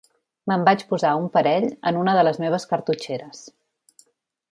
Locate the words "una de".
2.05-2.23